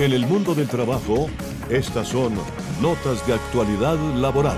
[0.00, 1.28] En el mundo del trabajo,
[1.68, 2.32] estas son
[2.80, 4.56] notas de actualidad laboral.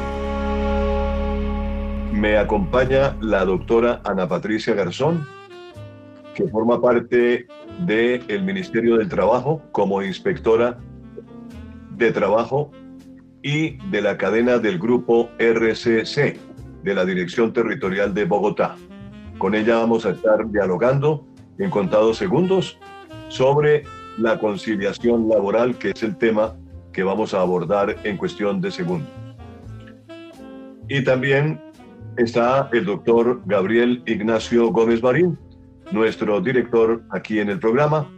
[2.13, 5.27] Me acompaña la doctora Ana Patricia Garzón,
[6.37, 7.49] que forma parte
[7.81, 10.79] del Ministerio del Trabajo como inspectora
[11.97, 12.71] de trabajo
[13.43, 16.39] y de la cadena del grupo RCC
[16.85, 18.77] de la Dirección Territorial de Bogotá.
[19.39, 21.27] Con ella vamos a estar dialogando
[21.59, 22.79] en contados segundos
[23.27, 23.83] sobre
[24.19, 26.55] la conciliación laboral, que es el tema
[26.93, 29.11] que vamos a abordar en cuestión de segundos.
[30.89, 31.61] Y también
[32.17, 35.39] está el doctor Gabriel Ignacio Gómez Marín,
[35.91, 38.11] nuestro director aquí en el programa.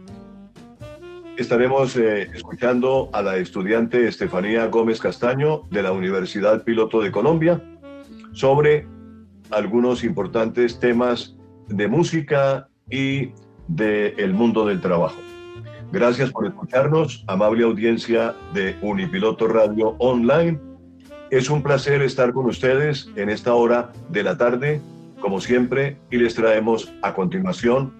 [1.37, 7.61] Estaremos eh, escuchando a la estudiante Estefanía Gómez Castaño de la Universidad Piloto de Colombia
[8.31, 8.87] sobre
[9.51, 11.35] algunos importantes temas
[11.67, 13.31] de música y
[13.67, 15.17] del el mundo del trabajo.
[15.95, 20.59] Gracias por escucharnos, amable audiencia de Unipiloto Radio Online.
[21.29, 24.81] Es un placer estar con ustedes en esta hora de la tarde,
[25.21, 27.93] como siempre, y les traemos a continuación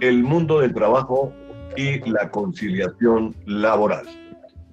[0.00, 1.32] el mundo del trabajo
[1.76, 4.04] y la conciliación laboral.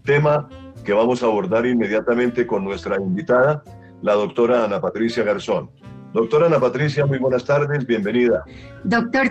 [0.03, 0.49] Tema
[0.83, 3.61] que vamos a abordar inmediatamente con nuestra invitada,
[4.01, 5.69] la doctora Ana Patricia Garzón.
[6.13, 8.43] Doctora Ana Patricia, muy buenas tardes, bienvenida.
[8.85, 9.29] Doctor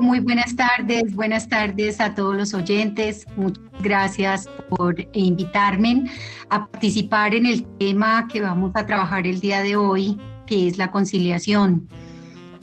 [0.00, 3.26] Muy buenas tardes, buenas tardes a todos los oyentes.
[3.36, 6.10] Muchas gracias por invitarme
[6.48, 10.78] a participar en el tema que vamos a trabajar el día de hoy, que es
[10.78, 11.88] la conciliación.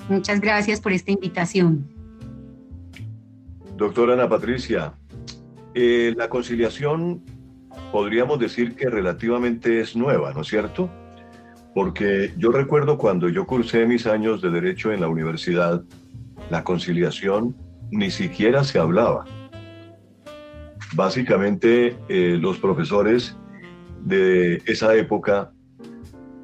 [0.10, 1.88] Muchas gracias por esta invitación.
[3.78, 4.94] Doctora Ana Patricia,
[5.76, 7.22] eh, la conciliación
[7.92, 10.90] podríamos decir que relativamente es nueva, ¿no es cierto?
[11.74, 15.84] porque yo recuerdo cuando yo cursé mis años de derecho en la universidad,
[16.50, 17.56] la conciliación
[17.92, 19.26] ni siquiera se hablaba.
[20.96, 23.38] Básicamente eh, los profesores
[24.02, 25.52] de esa época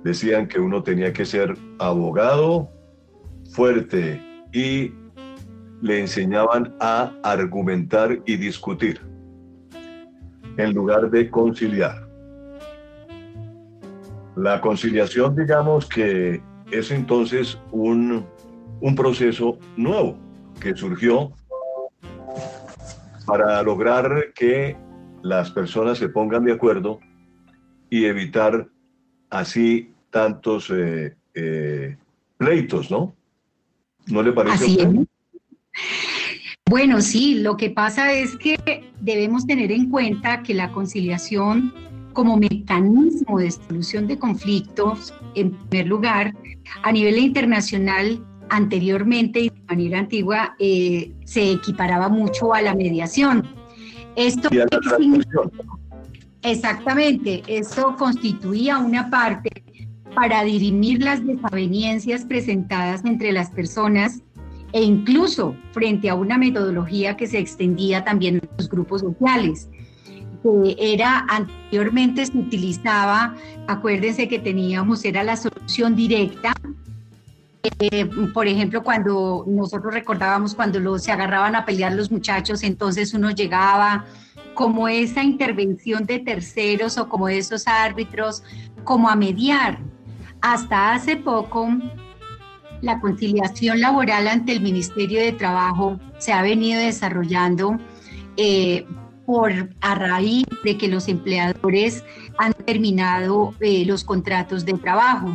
[0.04, 2.70] decían que uno tenía que ser abogado
[3.52, 4.22] fuerte
[4.54, 4.92] y
[5.82, 9.02] le enseñaban a argumentar y discutir
[10.58, 12.08] en lugar de conciliar.
[14.36, 16.42] La conciliación, digamos que
[16.72, 18.26] es entonces un,
[18.96, 20.18] proceso nuevo
[20.60, 21.32] que surgió
[23.26, 24.76] para lograr que
[25.22, 27.00] las personas se pongan de acuerdo
[27.90, 28.68] y evitar
[29.30, 31.98] así tantos eh, eh,
[32.38, 33.16] pleitos, ¿no?
[34.08, 34.66] ¿No le parece?
[34.66, 35.08] Así
[36.70, 38.58] Bueno, sí, lo que pasa es que
[39.02, 41.74] debemos tener en cuenta que la conciliación
[42.14, 46.34] como mecanismo de solución de conflictos, en primer lugar,
[46.84, 53.48] a nivel internacional, anteriormente y de manera antigua, eh, se equiparaba mucho a la mediación.
[54.16, 54.50] Esto
[56.42, 59.64] Exactamente, eso constituía una parte
[60.16, 64.22] para dirimir las desavenencias presentadas entre las personas
[64.72, 69.68] e incluso frente a una metodología que se extendía también a los grupos sociales
[70.44, 73.36] que era anteriormente se utilizaba,
[73.68, 76.54] acuérdense que teníamos, era la solución directa.
[77.62, 83.32] Eh, por ejemplo, cuando nosotros recordábamos cuando se agarraban a pelear los muchachos, entonces uno
[83.32, 84.06] llegaba
[84.54, 88.44] como esa intervención de terceros o como esos árbitros,
[88.84, 89.80] como a mediar.
[90.42, 91.70] Hasta hace poco,
[92.82, 97.78] la conciliación laboral ante el Ministerio de Trabajo se ha venido desarrollando
[98.38, 98.86] eh,
[99.26, 102.06] por a raíz de que los empleadores
[102.38, 105.34] han terminado eh, los contratos de trabajo.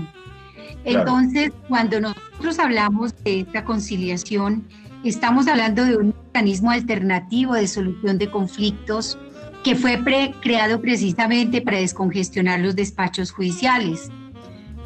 [0.85, 4.67] Entonces, cuando nosotros hablamos de esta conciliación,
[5.03, 9.19] estamos hablando de un mecanismo alternativo de solución de conflictos
[9.63, 9.99] que fue
[10.43, 14.11] creado precisamente para descongestionar los despachos judiciales.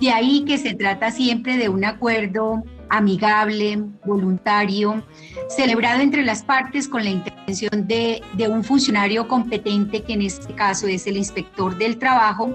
[0.00, 5.02] De ahí que se trata siempre de un acuerdo amigable, voluntario,
[5.48, 10.86] celebrado entre las partes con la intervención de, un funcionario competente, que en este caso
[10.86, 12.54] es el inspector del trabajo,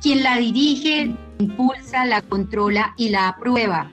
[0.00, 3.90] quien la dirige, impulsa, la controla y la aprueba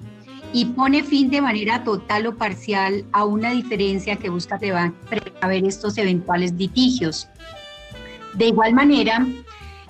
[0.53, 5.97] y pone fin de manera total o parcial a una diferencia que busca prever estos
[5.97, 7.27] eventuales litigios.
[8.35, 9.25] De igual manera,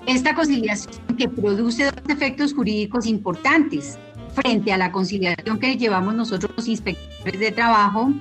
[0.06, 3.98] esta conciliación que produce dos efectos jurídicos importantes
[4.34, 8.12] frente a la conciliación que llevamos nosotros los inspectores de trabajo,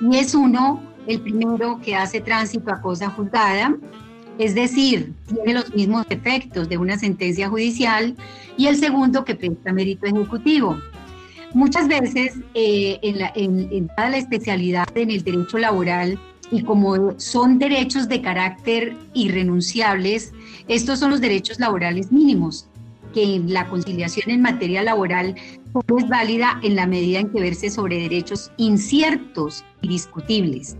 [0.00, 3.76] y es uno, el primero que hace tránsito a cosa juzgada,
[4.38, 8.16] es decir, tiene los mismos efectos de una sentencia judicial,
[8.56, 10.78] y el segundo que presta mérito ejecutivo.
[11.54, 16.18] Muchas veces eh, en, en, toda la especialidad en el derecho laboral
[16.50, 20.32] y como son derechos de carácter irrenunciables,
[20.68, 22.68] estos son los derechos laborales mínimos,
[23.12, 27.98] que la conciliación en materia laboral es válida en la medida en que verse sobre
[28.00, 30.76] derechos inciertos y discutibles.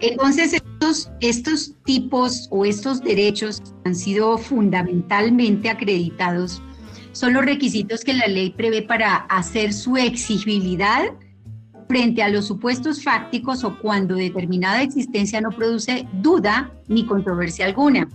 [0.00, 6.62] Entonces, estos, estos tipos o estos derechos han sido fundamentalmente acreditados,
[7.12, 11.06] son los requisitos que la ley prevé para hacer su exigibilidad
[11.88, 18.08] frente a los supuestos fácticos o cuando determinada existencia no produce duda ni controversia alguna.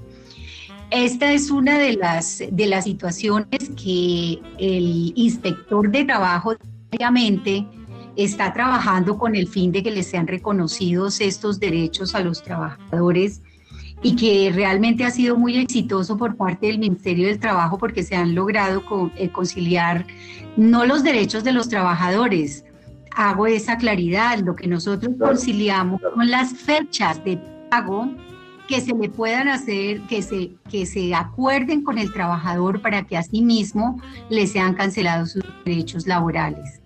[0.94, 6.54] Esta es una de las, de las situaciones que el inspector de trabajo
[6.92, 7.66] diariamente
[8.16, 13.42] está trabajando con el fin de que les sean reconocidos estos derechos a los trabajadores
[14.04, 18.16] y que realmente ha sido muy exitoso por parte del Ministerio del Trabajo porque se
[18.16, 18.84] han logrado
[19.16, 20.06] eh, conciliar
[20.58, 22.66] no los derechos de los trabajadores,
[23.16, 27.38] hago esa claridad, lo que nosotros conciliamos con las fechas de
[27.72, 28.12] pago
[28.68, 33.18] que se le puedan hacer, que se, que se acuerden con el trabajador para que
[33.18, 36.82] asimismo le sean cancelados sus derechos laborales.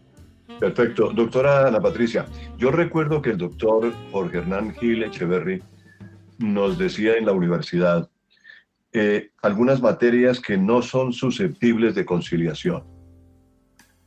[0.60, 1.12] Perfecto.
[1.14, 2.26] Doctora Ana Patricia,
[2.58, 5.62] yo recuerdo que el doctor Jorge Hernán Gil Echeverry
[6.40, 8.10] nos decía en la universidad
[8.94, 12.84] eh, algunas materias que no son susceptibles de conciliación.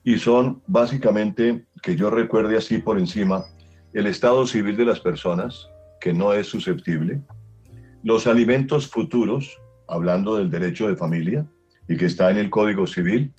[0.02, 3.44] Y son básicamente, que yo recuerde así por encima,
[3.92, 5.68] el estado civil de las personas,
[6.00, 7.20] que no es susceptible,
[8.02, 11.46] los alimentos futuros, hablando del derecho de familia
[11.88, 13.32] y que está en el Código Civil,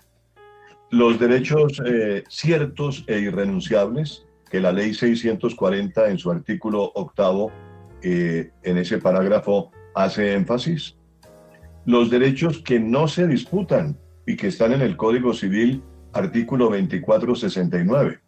[0.92, 7.52] los derechos eh, ciertos e irrenunciables, que la ley 640 en su artículo octavo,
[8.04, 10.98] eh, en ese parágrafo, hace énfasis.
[11.86, 13.98] Los derechos que no se disputan
[14.28, 15.82] y que están en el Código Civil,
[16.12, 18.20] artículo 2469.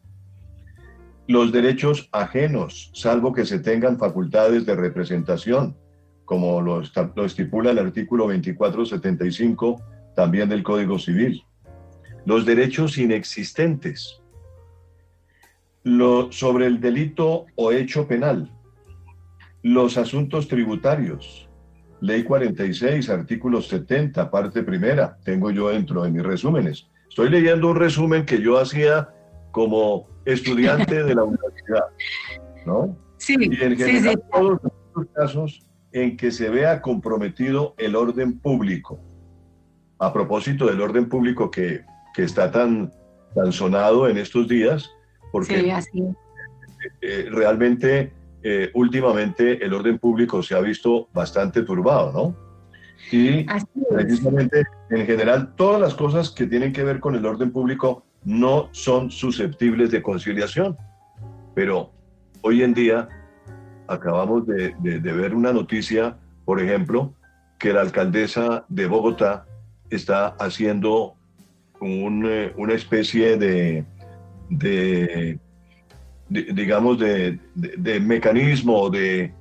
[1.28, 5.76] Los derechos ajenos, salvo que se tengan facultades de representación,
[6.26, 6.82] como lo,
[7.26, 9.82] estipula el artículo 2475
[10.16, 11.44] también del Código Civil.
[12.26, 14.22] Los derechos inexistentes.
[15.84, 18.50] Lo, sobre el delito o hecho penal.
[19.62, 21.50] Los asuntos tributarios.
[22.00, 25.18] Ley 46, artículo 70, parte primera.
[25.24, 26.88] Tengo yo dentro de mis resúmenes.
[27.10, 29.10] Estoy leyendo un resumen que yo hacía
[29.52, 31.86] como estudiante de la universidad,
[32.66, 32.98] ¿no?
[33.18, 34.60] Sí, y en general, sí, todos
[34.96, 39.00] los casos en que se vea comprometido el orden público.
[40.00, 41.82] A propósito del orden público que,
[42.18, 42.92] está tan,
[43.34, 44.92] tan sonado en estos días,
[45.32, 45.74] porque
[47.02, 48.12] eh, realmente
[48.44, 52.44] eh, últimamente el orden público se ha visto bastante turbado, ¿no?
[53.12, 53.46] Y
[53.90, 58.70] precisamente en general todas las cosas que tienen que ver con el orden público no
[58.72, 60.78] son susceptibles de conciliación.
[61.54, 61.92] Pero
[62.42, 63.08] hoy en día
[63.88, 67.14] acabamos de, ver una noticia, por ejemplo,
[67.60, 69.46] que la alcaldesa de Bogotá
[69.90, 71.16] está haciendo
[71.82, 73.86] eh, una especie de,
[76.30, 77.40] digamos, de,
[78.02, 79.34] mecanismo, de,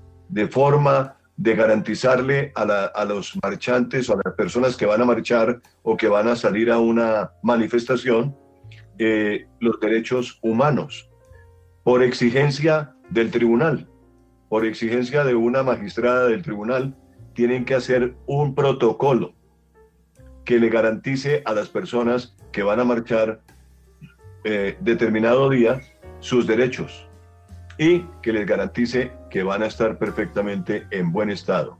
[0.50, 5.96] forma de garantizarle a, los marchantes o a las personas que van a marchar o
[5.96, 8.36] que van a salir a una manifestación
[8.98, 11.08] eh, los derechos humanos
[11.82, 13.88] por exigencia del tribunal
[14.52, 16.94] por exigencia de una magistrada del tribunal,
[17.32, 19.32] tienen que hacer un protocolo
[20.44, 23.40] que le garantice a las personas que van a marchar
[24.44, 25.80] eh, determinado día
[26.20, 27.08] sus derechos
[27.78, 31.78] y que les garantice que van a estar perfectamente en buen estado,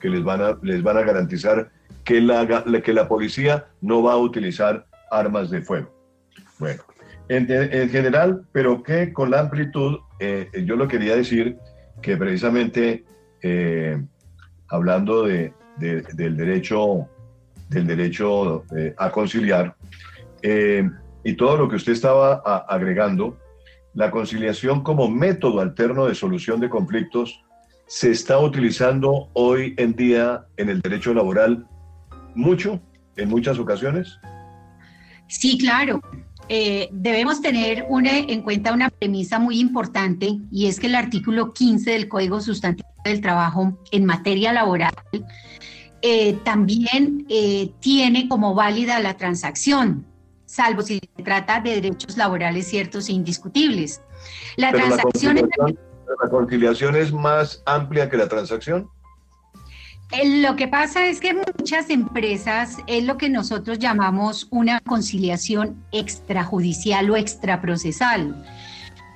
[0.00, 1.70] que les van a, les van a garantizar
[2.04, 5.94] que la, que la policía no va a utilizar armas de fuego.
[6.58, 6.82] Bueno,
[7.28, 11.58] en, general, pero que con la amplitud, eh, yo lo quería decir
[12.02, 13.04] que precisamente
[13.42, 14.00] eh,
[14.68, 17.08] hablando de, del derecho,
[17.68, 19.74] del derecho eh, a conciliar
[20.42, 20.88] eh,
[21.24, 22.36] y todo lo que usted estaba
[22.68, 23.38] agregando,
[23.94, 27.42] la conciliación como método alterno de solución de conflictos
[27.86, 31.66] se está utilizando hoy en día en el derecho laboral
[32.34, 32.80] mucho,
[33.16, 34.16] en muchas ocasiones.
[35.26, 36.00] Sí, claro.
[36.52, 41.92] Eh, debemos tener en cuenta una premisa muy importante y es que el artículo 15
[41.92, 44.92] del Código Sustantivo del Trabajo en materia laboral
[46.02, 50.04] eh, también eh, tiene como válida la transacción,
[50.44, 54.02] salvo si se trata de derechos laborales ciertos e indiscutibles.
[54.56, 55.36] La transacción...
[55.36, 58.90] ¿La conciliación es más amplia que la transacción?
[60.12, 67.08] Lo que pasa es que muchas empresas es lo que nosotros llamamos una conciliación extrajudicial
[67.10, 68.44] o extraprocesal.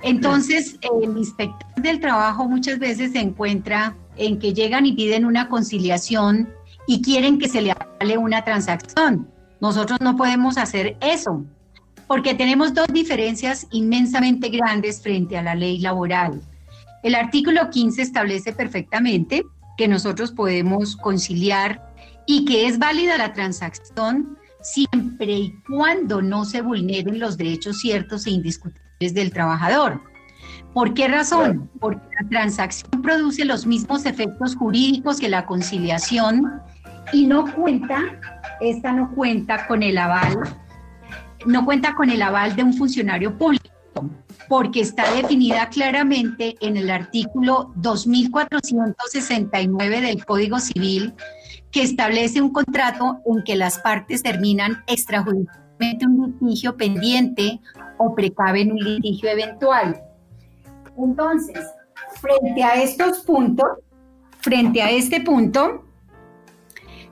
[0.03, 5.49] Entonces, el inspector del trabajo muchas veces se encuentra en que llegan y piden una
[5.49, 6.49] conciliación
[6.87, 9.27] y quieren que se le avale una transacción.
[9.59, 11.43] Nosotros no podemos hacer eso,
[12.07, 16.41] porque tenemos dos diferencias inmensamente grandes frente a la ley laboral.
[17.03, 19.43] El artículo 15 establece perfectamente
[19.77, 21.93] que nosotros podemos conciliar
[22.25, 28.25] y que es válida la transacción siempre y cuando no se vulneren los derechos ciertos
[28.25, 30.01] e indiscutibles del trabajador.
[30.73, 31.69] ¿Por qué razón?
[31.79, 36.61] Porque la transacción produce los mismos efectos jurídicos que la conciliación
[37.13, 37.99] y no cuenta,
[38.59, 40.37] esta no cuenta con el aval,
[41.45, 43.69] no cuenta con el aval de un funcionario público,
[44.49, 51.13] porque está definida claramente en el artículo 2469 del Código Civil,
[51.71, 57.59] que establece un contrato en que las partes terminan extrajudicialmente un litigio pendiente
[57.97, 60.01] o precaven un litigio eventual.
[60.97, 61.59] Entonces,
[62.21, 63.67] frente a estos puntos,
[64.39, 65.83] frente a este punto,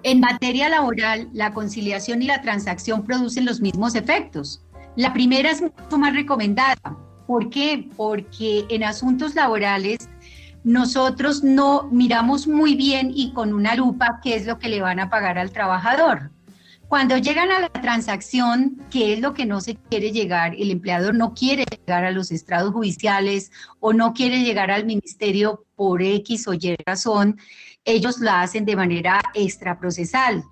[0.04, 4.62] en materia laboral, la conciliación y la transacción producen los mismos efectos.
[4.96, 6.76] La primera es mucho más recomendada.
[7.28, 7.90] ¿Por qué?
[7.96, 10.10] Porque en asuntos laborales
[10.64, 15.00] nosotros no miramos muy bien y con una lupa qué es lo que le van
[15.00, 16.32] a pagar al trabajador.
[16.88, 20.54] Cuando llegan a la transacción, ¿qué es lo que no se quiere llegar?
[20.54, 25.66] El empleador no quiere llegar a los estrados judiciales o no quiere llegar al ministerio
[25.76, 27.38] por X o Y razón
[27.86, 30.44] ellos la hacen de manera extraprocesal.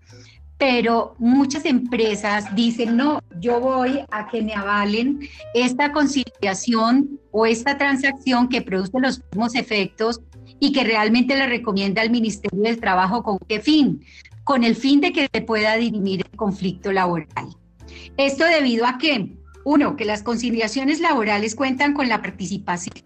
[0.62, 5.22] Pero muchas empresas dicen, no, yo voy a que me avalen
[5.56, 10.22] esta conciliación o esta transacción que produce los mismos efectos
[10.60, 14.06] y que realmente le recomienda al Ministerio del Trabajo con qué fin,
[14.44, 17.48] con el fin de que se pueda dirimir el conflicto laboral.
[18.18, 23.04] Esto debido a que, uno, que las conciliaciones laborales cuentan con la participación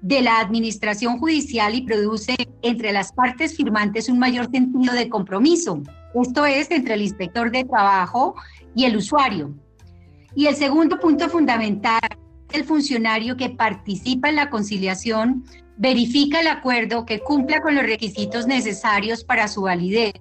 [0.00, 5.82] de la administración judicial y produce entre las partes firmantes un mayor sentido de compromiso.
[6.14, 8.34] Esto es entre el inspector de trabajo
[8.74, 9.54] y el usuario.
[10.34, 12.00] Y el segundo punto fundamental,
[12.52, 15.44] el funcionario que participa en la conciliación
[15.76, 20.12] verifica el acuerdo que cumpla con los requisitos necesarios para su validez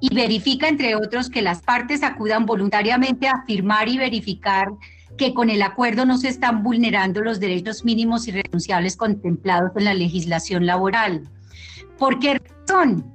[0.00, 4.68] y verifica, entre otros, que las partes acudan voluntariamente a firmar y verificar
[5.16, 9.84] que con el acuerdo no se están vulnerando los derechos mínimos y renunciables contemplados en
[9.84, 11.28] la legislación laboral.
[11.98, 13.12] ¿Por qué razón?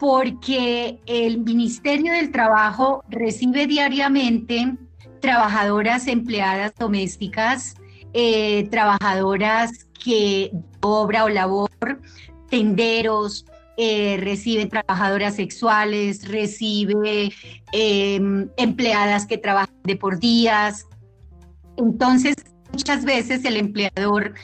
[0.00, 4.74] Porque el Ministerio del Trabajo recibe diariamente
[5.20, 7.76] trabajadoras empleadas domésticas,
[8.12, 11.68] eh, trabajadoras que obra o labor,
[12.48, 13.44] tenderos,
[13.76, 17.32] eh, reciben trabajadoras sexuales, recibe
[17.72, 20.86] em, empleadas que trabajan de por días,
[21.80, 22.34] entonces,
[22.72, 24.34] muchas veces el empleador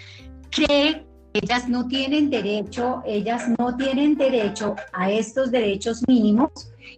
[0.50, 1.05] cree
[1.42, 6.50] ellas no tienen derecho, ellas no tienen derecho a estos derechos mínimos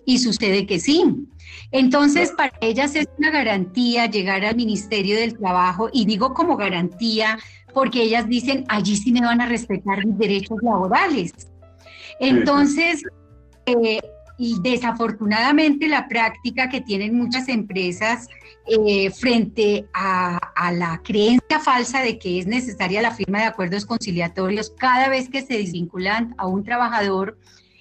[0.05, 1.27] y sucede que sí.
[1.71, 7.39] Entonces, para ellas es una garantía llegar al Ministerio del Trabajo y digo como garantía
[7.75, 11.33] porque ellas dicen, allí sí me van a respetar mis derechos laborales.
[12.21, 13.03] Entonces,
[13.67, 14.01] eh,
[14.39, 18.29] y desafortunadamente la práctica que tienen muchas empresas
[18.67, 20.39] eh, frente a,
[20.73, 25.43] la creencia falsa de que es necesaria la firma de acuerdos conciliatorios cada vez que
[25.43, 27.39] se desvinculan a un trabajador,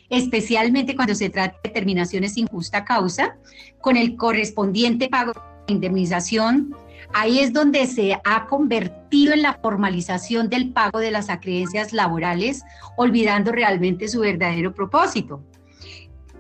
[0.10, 3.38] especialmente cuando se trata de terminaciones sin justa causa,
[3.82, 5.34] con el correspondiente pago
[5.68, 6.74] de indemnización,
[7.14, 12.64] ahí es donde se ha convertido en la formalización del pago de las acreencias laborales,
[12.96, 15.44] olvidando realmente su verdadero propósito.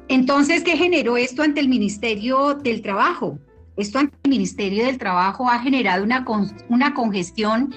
[0.10, 3.40] Entonces, ¿qué generó esto ante el Ministerio del Trabajo?
[3.76, 6.26] Esto ante el Ministerio del Trabajo ha generado una,
[6.70, 7.76] una congestión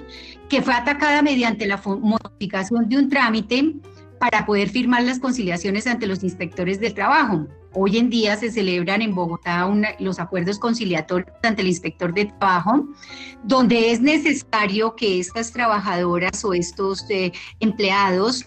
[0.49, 3.75] que fue atacada mediante la modificación de un trámite
[4.19, 7.47] para poder firmar las conciliaciones ante los inspectores del trabajo.
[7.73, 9.69] Hoy en día se celebran en Bogotá
[9.99, 12.87] los acuerdos conciliatorios ante el inspector de trabajo,
[13.45, 18.47] donde es necesario que estas trabajadoras o estos eh, empleados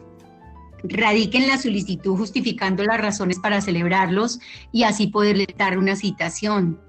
[0.84, 4.40] radiquen la solicitud justificando las razones para celebrarlos
[4.72, 6.80] y así poderle dar una citación.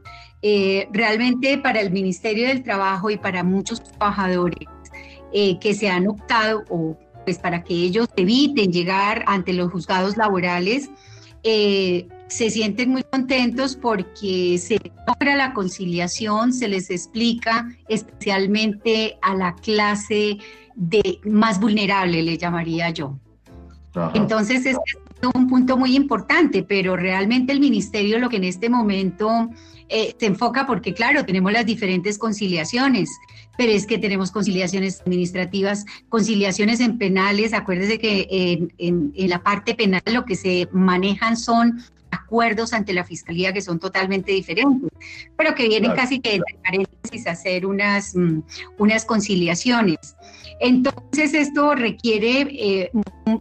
[0.43, 4.69] Eh, realmente para el Ministerio del Trabajo y para muchos trabajadores
[5.33, 10.19] eh, que se han optado o pues para que ellos eviten llegar ante los juzgados
[10.19, 10.91] laborales,
[11.43, 19.35] eh, se sienten muy contentos porque se logra la conciliación, se les explica especialmente a
[19.35, 20.39] la clase
[20.75, 23.19] de más vulnerable, le llamaría yo.
[24.15, 24.77] Entonces, es
[25.35, 29.51] un punto muy importante, pero realmente el ministerio lo que en este momento
[29.89, 33.11] eh, se enfoca, porque claro, tenemos las diferentes conciliaciones,
[33.57, 37.53] pero es que tenemos conciliaciones administrativas, conciliaciones en penales.
[37.53, 41.81] Acuérdese que en la parte penal lo que se manejan son
[42.15, 44.91] acuerdos ante la fiscalía que son totalmente diferentes,
[45.37, 48.41] pero que vienen casi que entre paréntesis a hacer unas, mm,
[48.79, 50.17] unas conciliaciones.
[50.61, 52.91] Entonces, esto requiere, eh,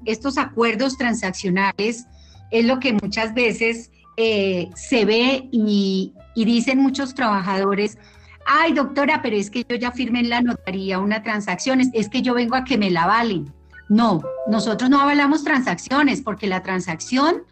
[0.06, 2.06] estos acuerdos transaccionales
[2.52, 7.98] es lo que muchas veces eh, se ve y, y dicen muchos trabajadores,
[8.46, 12.22] ay doctora, pero es que yo ya firmé en la notaría una transacción, es que
[12.22, 13.52] yo vengo a que me la valen.
[13.90, 17.44] No, nosotros no avalamos transacciones porque la transacción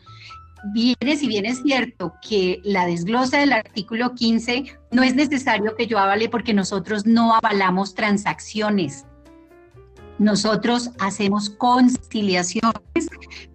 [0.63, 5.87] viene, si bien es cierto que la desglosa del artículo 15, no es necesario que
[5.87, 9.05] yo avale porque nosotros no avalamos transacciones.
[10.19, 13.09] Nosotros hacemos conciliaciones,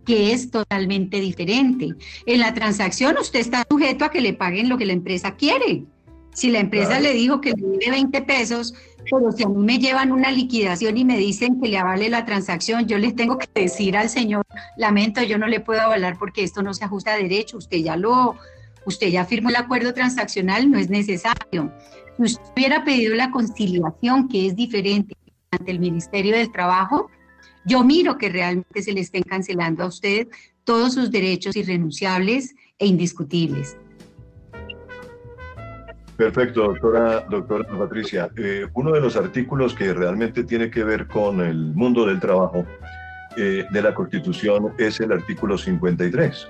[0.04, 1.94] que es totalmente diferente.
[2.26, 5.84] En la transacción usted está sujeto a que le paguen lo que la empresa quiere.
[6.34, 8.74] Si la empresa le dijo que le debe 20 pesos,
[9.10, 12.24] pero si a mí me llevan una liquidación y me dicen que le avale la
[12.24, 14.44] transacción, yo les tengo que decir al señor,
[14.76, 17.96] lamento, yo no le puedo avalar porque esto no se ajusta a derecho, usted ya
[17.96, 18.36] lo,
[18.84, 21.72] usted ya firmó el acuerdo transaccional, no es necesario.
[22.16, 25.16] Si usted hubiera pedido la conciliación, que es diferente
[25.50, 27.10] ante el Ministerio del Trabajo,
[27.64, 30.28] yo miro que realmente se le estén cancelando a usted
[30.64, 33.76] todos sus derechos irrenunciables e indiscutibles.
[36.16, 38.30] Perfecto, doctora, doctora Patricia.
[38.36, 42.64] Eh, uno de los artículos que realmente tiene que ver con el mundo del trabajo
[43.36, 46.48] eh, de la Constitución es el artículo 53,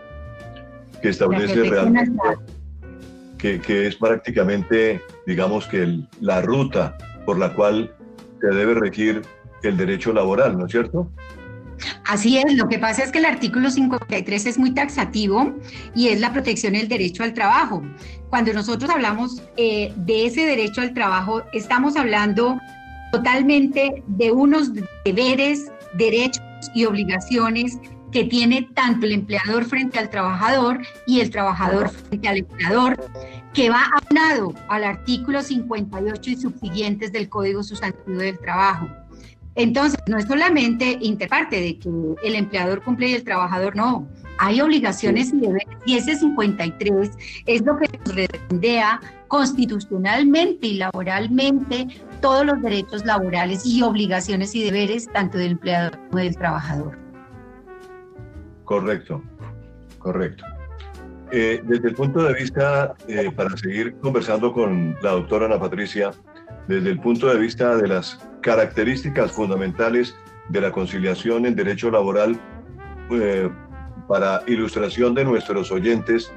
[1.02, 2.16] que establece realmente
[3.38, 7.92] que, que, es prácticamente, digamos que la ruta por la cual
[8.40, 9.22] se debe regir
[9.64, 11.10] el derecho laboral, ¿no es cierto?
[12.04, 15.54] Así es, lo que pasa es que el artículo 53 es muy taxativo
[15.94, 17.82] y es la protección del derecho al trabajo.
[18.30, 22.58] Cuando nosotros hablamos eh, de ese derecho al trabajo, estamos hablando
[23.12, 24.70] totalmente de unos
[25.04, 26.42] deberes, derechos
[26.74, 27.78] y obligaciones
[28.12, 33.10] que tiene tanto el empleador frente al trabajador y el trabajador frente al empleador,
[33.52, 38.88] que va aunado al artículo 58 y subsiguientes del Código Sustantivo del Trabajo.
[39.56, 41.88] Entonces, no es solamente interparte de que
[42.22, 44.06] el empleador cumple y el trabajador no.
[44.38, 47.10] Hay obligaciones y deberes, y ese 53
[47.46, 51.88] es lo que redondea constitucionalmente y laboralmente
[52.20, 56.98] todos los derechos laborales y obligaciones y deberes tanto del empleador como del trabajador.
[58.64, 59.22] Correcto,
[59.98, 60.44] correcto.
[61.32, 66.12] Eh, desde el punto de vista, eh, para seguir conversando con la doctora Ana Patricia,
[66.68, 70.16] desde el punto de vista de las características fundamentales
[70.48, 72.38] de la conciliación en derecho laboral,
[73.10, 73.48] eh,
[74.08, 76.32] para ilustración de nuestros oyentes,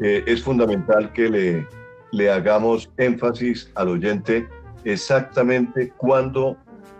[0.00, 1.66] eh, es fundamental que le,
[2.12, 4.48] le hagamos énfasis al oyente
[4.84, 6.56] exactamente cuándo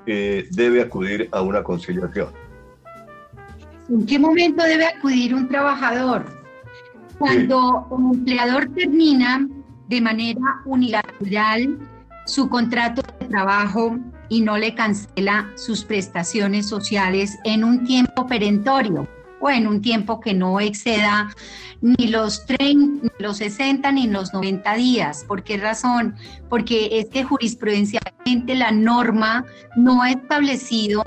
[0.07, 2.29] eh, debe acudir a una conciliación.
[3.89, 6.25] ¿En qué momento debe acudir un trabajador?
[7.19, 9.47] Cuando un empleador termina
[9.89, 11.79] de manera unilateral
[12.27, 19.09] su contrato de trabajo y no le cancela sus prestaciones sociales en un tiempo perentorio
[19.41, 21.31] o en un tiempo que no exceda
[21.81, 25.25] ni los 30, ni los 60 ni los 90 días.
[25.27, 26.15] ¿Por qué razón?
[26.49, 29.45] Porque es que jurisprudencialmente la norma
[29.77, 31.03] no ha establecido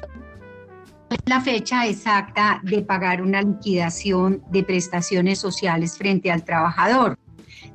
[1.25, 7.17] la fecha exacta de pagar una liquidación de prestaciones sociales frente al trabajador.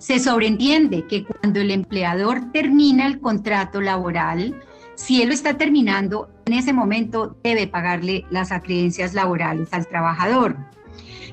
[0.00, 4.58] Se sobreentiende que cuando el empleador termina el contrato laboral,
[4.94, 10.56] si él lo está terminando, en ese momento debe pagarle las acreencias laborales al trabajador.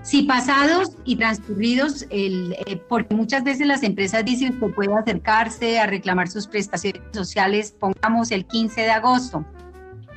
[0.02, 5.80] Si pasados y transcurridos, el, eh, porque muchas veces las empresas dicen que puede acercarse
[5.80, 9.46] a reclamar sus prestaciones sociales, pongamos el 15 de agosto.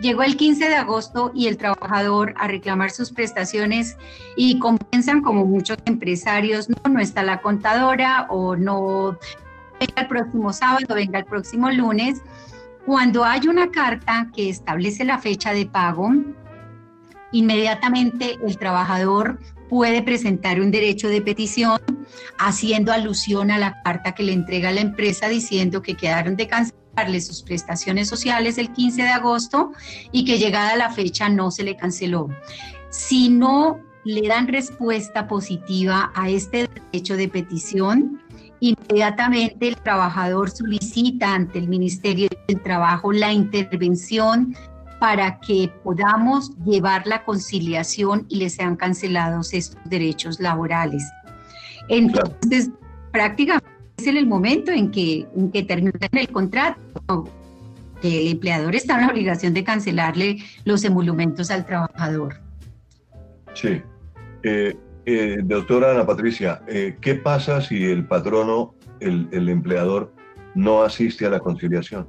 [0.00, 3.98] Llegó el 15 de agosto y el trabajador a reclamar sus prestaciones
[4.34, 9.18] y comienzan como muchos empresarios, no, no está la contadora o no
[9.78, 12.22] venga el próximo sábado, venga el próximo lunes.
[12.86, 16.10] Cuando hay una carta que establece la fecha de pago,
[17.32, 21.78] inmediatamente el trabajador puede presentar un derecho de petición
[22.38, 26.80] haciendo alusión a la carta que le entrega la empresa diciendo que quedaron de cancelar
[27.20, 29.72] sus prestaciones sociales el 15 de agosto
[30.12, 32.28] y que llegada la fecha no se le canceló.
[32.90, 38.20] Si no le dan respuesta positiva a este derecho de petición,
[38.60, 44.54] inmediatamente el trabajador solicita ante el Ministerio del Trabajo la intervención
[44.98, 51.02] para que podamos llevar la conciliación y les sean cancelados estos derechos laborales.
[51.88, 52.70] Entonces,
[53.10, 57.28] prácticamente es en el momento en que, en que terminan el contrato,
[58.02, 62.40] el empleador está en la obligación de cancelarle los emolumentos al trabajador.
[63.54, 63.82] Sí.
[64.42, 70.12] Eh, eh, doctora Ana Patricia, eh, ¿qué pasa si el patrono, el, el, empleador,
[70.54, 72.06] no asiste a la conciliación?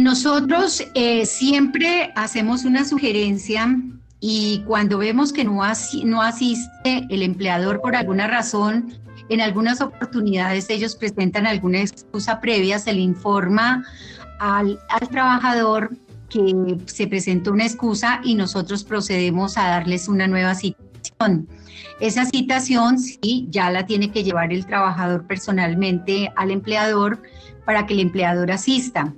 [0.00, 0.82] nosotros
[1.24, 3.76] siempre hacemos una sugerencia
[4.18, 5.60] y cuando vemos que no,
[6.04, 8.94] no asiste el empleador por alguna razón,
[9.30, 13.84] en algunas oportunidades ellos presentan alguna excusa previa, se le informa
[14.38, 15.90] al, al trabajador
[16.28, 21.48] que se presentó una excusa y nosotros procedemos a darles una nueva citación.
[22.00, 27.22] Esa citación sí ya la tiene que llevar el trabajador personalmente al empleador
[27.64, 29.12] para que el empleador asista.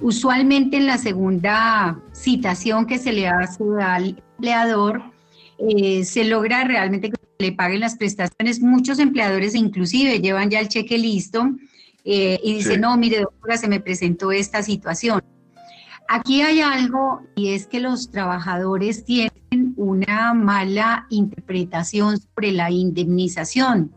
[0.00, 5.02] Usualmente en la segunda citación que se le hace al empleador,
[5.58, 8.60] eh, se logra realmente le paguen las prestaciones.
[8.60, 11.50] Muchos empleadores inclusive llevan ya el cheque listo
[12.04, 15.22] eh, y dicen, no, mire, doctora, se me presentó esta situación.
[16.08, 23.92] Aquí hay algo y es que los trabajadores tienen una mala interpretación sobre la indemnización.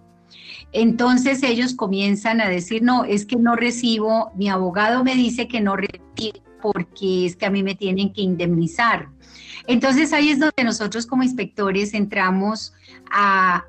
[0.72, 5.62] Entonces ellos comienzan a decir, no, es que no recibo, mi abogado me dice que
[5.62, 9.10] no recibo porque es que a mí me tienen que indemnizar.
[9.70, 12.74] Entonces ahí es donde nosotros como inspectores entramos
[13.12, 13.66] a,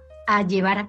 [0.49, 0.89] llevar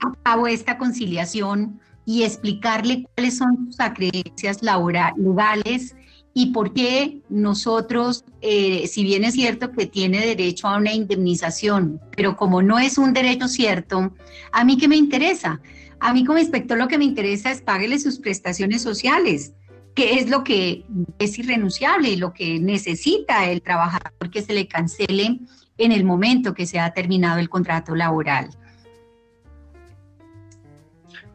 [0.00, 5.96] a cabo esta conciliación y explicarle cuáles son sus acreencias legales
[6.34, 11.98] y por qué nosotros, eh, si bien es cierto que tiene derecho a una indemnización,
[12.14, 14.12] pero como no es un derecho cierto,
[14.52, 15.62] a mí qué me interesa?
[16.00, 19.54] A mí como inspector lo que me interesa es páguele sus prestaciones sociales,
[19.94, 20.84] que es lo que
[21.18, 25.38] es irrenunciable y lo que necesita el trabajador que se le cancele
[25.78, 28.50] en el momento que se ha terminado el contrato laboral.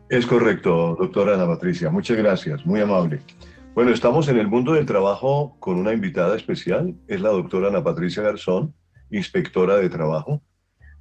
[0.09, 1.89] Es correcto, doctora Ana Patricia.
[1.89, 3.21] Muchas gracias, muy amable.
[3.75, 7.83] Bueno, estamos en el mundo del trabajo con una invitada especial, es la doctora Ana
[7.83, 8.73] Patricia Garzón,
[9.11, 10.41] inspectora de trabajo,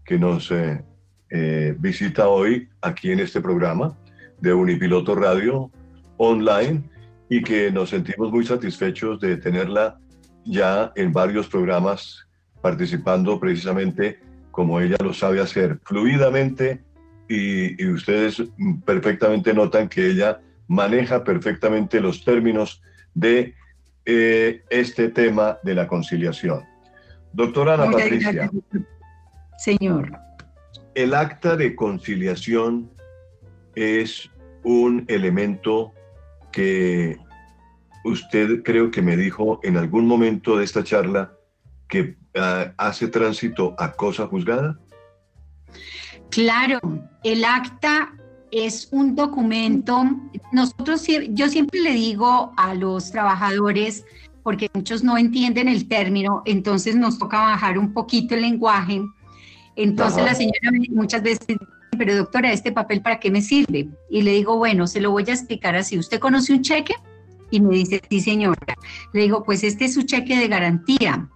[0.05, 0.85] que nos eh,
[1.31, 3.97] eh, visita hoy aquí en este programa
[4.41, 5.71] de Unipiloto Radio
[6.19, 6.85] online
[7.29, 9.99] y que nos sentimos muy satisfechos de tenerla
[10.45, 12.27] ya en varios programas
[12.63, 16.83] participando precisamente como ella lo sabe hacer, fluidamente
[17.29, 18.43] y, y ustedes
[18.85, 22.83] perfectamente notan que ella maneja perfectamente los términos
[23.15, 23.55] de
[24.05, 26.65] eh, este tema de la conciliación.
[27.35, 28.51] Doctora Ana Patricia.
[29.59, 30.13] Señor.
[30.95, 32.91] El acta de conciliación
[33.75, 34.31] es
[34.65, 35.93] un elemento
[36.53, 37.19] que
[38.05, 41.33] usted creo que me dijo en algún momento de esta charla
[41.89, 44.79] que ah, hace tránsito a cosa juzgada.
[46.31, 46.81] Claro,
[47.25, 48.15] el acta
[48.51, 50.05] es un documento,
[50.53, 54.05] nosotros, yo siempre le digo a los trabajadores,
[54.43, 59.03] porque muchos no entienden el término, entonces nos toca bajar un poquito el lenguaje.
[59.77, 61.57] Entonces la señora muchas veces
[61.99, 63.89] pero doctora, ¿este papel para qué me sirve?
[64.09, 65.99] Y le digo, bueno, se lo voy a explicar así.
[65.99, 66.95] ¿Usted conoce un cheque?
[67.51, 68.75] Y me dice, sí, señora.
[69.13, 71.29] Le digo, pues este es su cheque de garantía.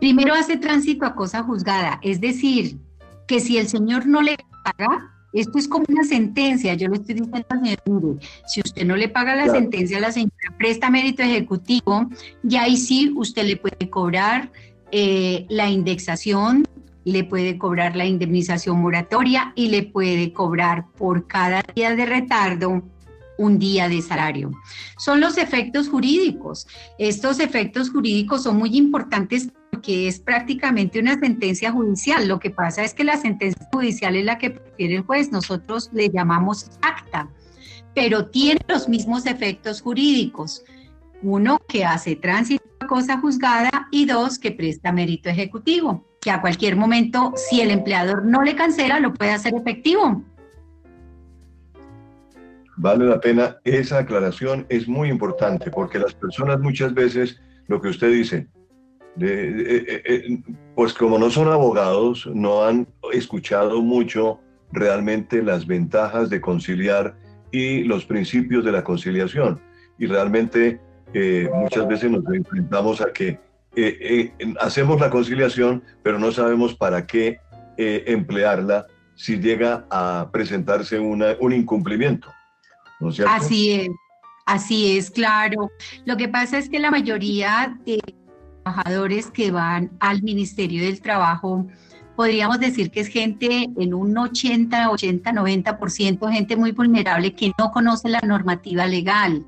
[0.00, 2.78] Primero hace tránsito a cosa juzgada, es decir,
[3.26, 7.14] que si el señor no le paga, esto es como una sentencia, yo le estoy
[7.16, 11.22] diciendo al señor, si usted no le paga la sentencia a la señora, presta mérito
[11.22, 12.08] ejecutivo,
[12.48, 14.50] y ahí sí usted le puede cobrar
[14.92, 16.66] eh, la indexación,
[17.04, 22.82] le puede cobrar la indemnización moratoria y le puede cobrar por cada día de retardo
[23.36, 24.52] un día de salario.
[24.98, 26.66] Son los efectos jurídicos.
[26.98, 29.48] Estos efectos jurídicos son muy importantes
[29.82, 32.26] que es prácticamente una sentencia judicial.
[32.26, 35.90] Lo que pasa es que la sentencia judicial es la que prefiere el juez, nosotros
[35.92, 37.28] le llamamos acta,
[37.94, 40.64] pero tiene los mismos efectos jurídicos.
[41.22, 46.40] Uno, que hace tránsito a cosa juzgada y dos, que presta mérito ejecutivo, que a
[46.40, 50.24] cualquier momento, si el empleador no le cancela, lo puede hacer efectivo.
[52.78, 57.88] Vale la pena, esa aclaración es muy importante porque las personas muchas veces, lo que
[57.88, 58.48] usted dice,
[59.20, 60.42] eh, eh,
[60.74, 64.40] pues como no son abogados, no han escuchado mucho
[64.72, 67.14] realmente las ventajas de conciliar
[67.52, 69.60] y los principios de la conciliación.
[69.98, 70.80] Y realmente
[71.12, 73.38] eh, muchas veces nos enfrentamos a que
[74.60, 77.38] hacemos la conciliación, pero no sabemos para qué
[77.76, 82.28] emplearla si llega a presentarse un incumplimiento.
[83.26, 83.88] Así es.
[84.46, 85.70] Así es, claro.
[86.04, 87.98] Lo que pasa es que la mayoría de
[88.62, 91.66] trabajadores que van al Ministerio del Trabajo,
[92.14, 97.70] podríamos decir que es gente en un 80, 80, 90%, gente muy vulnerable que no
[97.70, 99.46] conoce la normativa legal.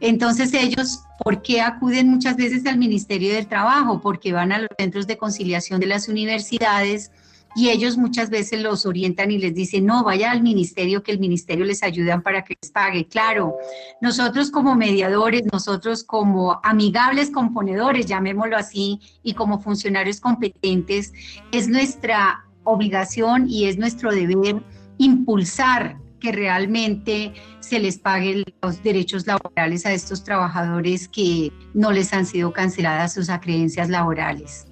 [0.00, 4.00] Entonces ellos, ¿por qué acuden muchas veces al Ministerio del Trabajo?
[4.00, 7.10] Porque van a los centros de conciliación de las universidades
[7.56, 11.18] y ellos muchas veces los orientan y les dicen, no, vaya al ministerio, que el
[11.18, 13.08] ministerio les ayuda para que les pague.
[13.08, 13.56] Claro,
[14.00, 21.12] nosotros como mediadores, nosotros como amigables componedores, llamémoslo así, y como funcionarios competentes,
[21.50, 24.62] es nuestra obligación y es nuestro deber
[24.98, 32.12] impulsar que realmente se les paguen los derechos laborales a estos trabajadores que no les
[32.12, 34.66] han sido canceladas sus acreencias laborales.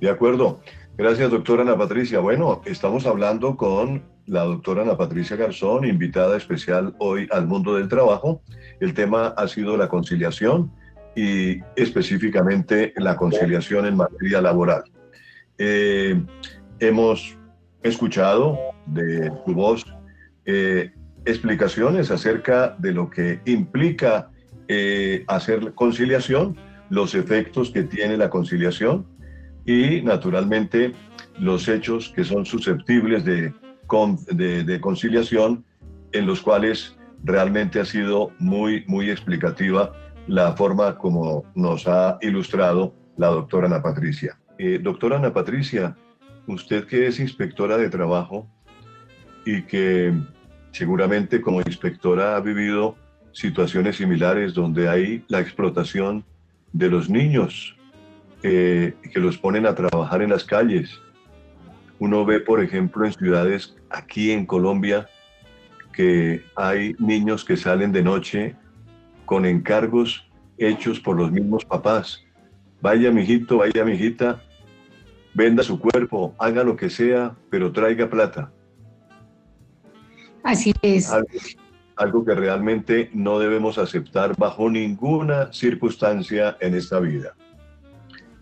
[0.00, 0.60] De acuerdo.
[0.96, 2.18] Gracias, doctora Ana Patricia.
[2.18, 7.88] Bueno, estamos hablando con la doctora Ana Patricia Garzón, invitada especial hoy al mundo del
[7.88, 8.42] trabajo.
[8.80, 10.72] El tema ha sido la conciliación
[11.14, 14.82] y específicamente la conciliación en materia laboral.
[15.56, 16.20] Eh,
[16.80, 17.36] hemos
[17.82, 19.84] escuchado de tu voz
[20.44, 20.92] eh,
[21.24, 24.30] explicaciones acerca de lo que implica
[24.68, 26.56] eh, hacer conciliación,
[26.90, 29.06] los efectos que tiene la conciliación
[29.66, 30.94] y naturalmente
[31.38, 33.52] los hechos que son susceptibles de,
[34.80, 35.64] conciliación
[36.12, 39.92] en los cuales realmente ha sido muy, muy explicativa
[40.26, 44.38] la forma como nos ha ilustrado la doctora Ana Patricia.
[44.58, 45.96] Eh, doctora Ana Patricia,
[46.48, 48.48] usted que es inspectora de trabajo
[49.44, 50.12] y que
[50.72, 52.96] seguramente como inspectora ha vivido
[53.32, 56.24] situaciones similares donde hay la explotación
[56.72, 57.76] de los niños
[58.42, 61.00] eh, que los ponen a trabajar en las calles.
[61.98, 65.08] Uno ve, por ejemplo, en ciudades aquí en Colombia
[65.92, 68.54] que hay niños que salen de noche
[69.24, 72.24] con encargos hechos por los mismos papás.
[72.80, 74.40] Vaya, mijito, vaya, mijita,
[75.34, 78.52] venda su cuerpo, haga lo que sea, pero traiga plata.
[80.42, 81.10] Así es.
[81.96, 87.34] algo, que realmente no debemos aceptar bajo ninguna circunstancia en esta vida.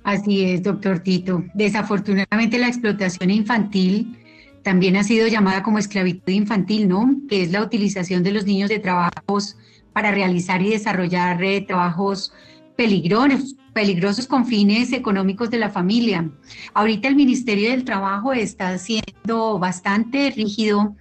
[0.04, 1.42] Así es, doctor Tito.
[1.54, 4.16] Desafortunadamente la explotación infantil
[4.62, 7.20] también ha sido llamada como esclavitud infantil, ¿no?
[7.28, 9.56] Que es la utilización de los niños de trabajos
[9.92, 12.32] para realizar y desarrollar eh, trabajos
[12.76, 16.30] peligrosos, peligrosos con fines económicos de la familia.
[16.74, 20.94] Ahorita el Ministerio del Trabajo está siendo bastante rígido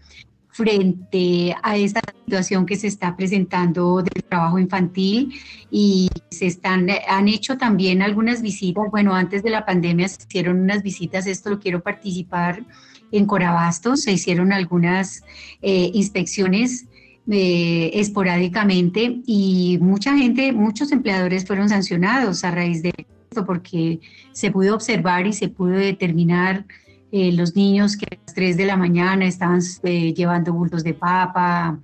[0.49, 5.33] frente a esta situación que se está presentando del trabajo infantil
[5.69, 10.61] y se están, han hecho también algunas visitas, bueno, antes de la pandemia se hicieron
[10.61, 12.63] unas visitas, esto lo quiero participar
[13.11, 15.23] en Corabastos, se hicieron algunas
[15.61, 16.85] eh, inspecciones
[17.29, 23.99] eh, esporádicamente y mucha gente, muchos empleadores fueron sancionados a raíz de esto porque
[24.31, 26.65] se pudo observar y se pudo determinar
[27.11, 30.93] eh, los niños que a las 3 de la mañana estaban eh, llevando bultos de
[30.93, 31.79] papa,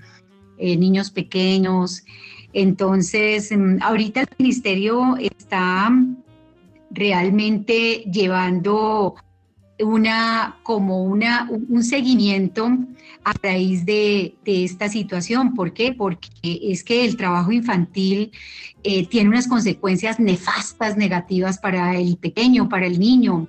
[0.60, 2.04] niños pequeños.
[2.54, 5.90] Entonces, mm, ahorita el ministerio está
[6.92, 9.16] realmente llevando
[9.84, 12.70] una como una un seguimiento
[13.24, 15.54] a raíz de, esta situación.
[15.54, 15.94] ¿Por qué?
[15.94, 18.32] Porque es que el trabajo infantil
[19.10, 23.48] tiene unas consecuencias nefastas, negativas para el pequeño, para el niño.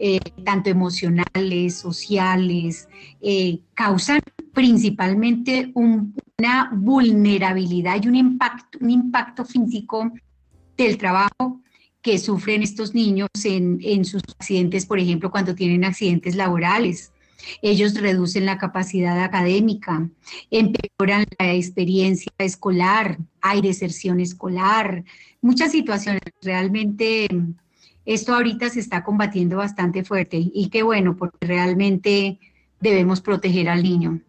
[0.00, 2.88] Eh, tanto emocionales, sociales,
[3.20, 4.20] eh, causan
[4.54, 10.12] principalmente una vulnerabilidad y un impacto, un impacto físico
[10.76, 11.60] del trabajo
[12.08, 17.12] que sufren estos niños en, en sus accidentes, por ejemplo, cuando tienen accidentes laborales.
[17.60, 20.08] Ellos reducen la capacidad académica,
[20.50, 25.04] empeoran la experiencia escolar, hay deserción escolar,
[25.42, 27.28] muchas situaciones realmente
[28.06, 32.38] esto ahorita se está combatiendo bastante fuerte y qué bueno, porque realmente
[32.80, 34.22] debemos proteger al niño.